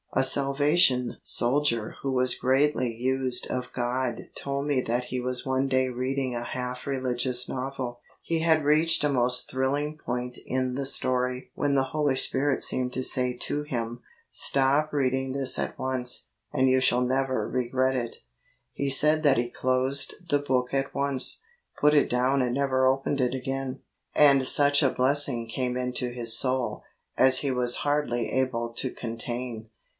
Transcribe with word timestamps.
A 0.13 0.23
Salvation 0.23 1.17
Soldier 1.21 1.95
who 2.01 2.11
was 2.11 2.35
greatly 2.35 2.93
used 2.93 3.47
of 3.47 3.71
God 3.71 4.27
told 4.35 4.65
me 4.67 4.81
that 4.81 5.05
he 5.05 5.21
was 5.21 5.45
one 5.45 5.69
day 5.69 5.87
reading 5.89 6.35
a 6.35 6.43
half 6.43 6.85
religious 6.85 7.47
novel. 7.47 8.01
He 8.21 8.39
had 8.39 8.65
reached 8.65 9.03
a 9.03 9.09
most 9.09 9.49
thrilling 9.49 9.97
point 10.03 10.37
in 10.45 10.73
the 10.73 10.87
story 10.87 11.51
when 11.53 11.75
the 11.75 11.83
Holy 11.93 12.15
Spirit 12.15 12.61
seemed 12.63 12.91
to 12.93 13.03
say 13.03 13.33
to 13.41 13.61
him,' 13.63 14.01
Stop 14.47 14.91
reading 14.91 15.31
this 15.31 15.57
at 15.57 15.77
once, 15.79 16.27
and 16.51 16.67
you 16.67 16.79
shall 16.81 17.01
never 17.01 17.47
regret 17.47 17.95
it.' 17.95 18.17
He 18.73 18.89
said 18.89 19.23
that 19.23 19.37
he 19.37 19.49
closed 19.49 20.15
the 20.29 20.39
book 20.39 20.73
at 20.73 20.93
once, 20.93 21.41
put 21.79 21.93
it 21.93 22.09
down 22.09 22.41
and 22.41 22.55
never 22.55 22.85
opened 22.85 23.21
it 23.21 23.35
again, 23.35 23.81
and 24.15 24.45
such 24.45 24.83
a 24.83 24.89
blessing 24.89 25.47
came 25.47 25.77
into 25.77 26.09
his 26.09 26.37
soul 26.37 26.83
as 27.17 27.39
he 27.39 27.51
was 27.51 27.77
hardly 27.87 28.29
able 28.31 28.73
to 28.73 28.89
contain. 28.89 29.69